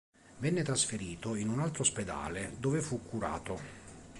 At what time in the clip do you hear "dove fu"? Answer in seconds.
2.57-3.05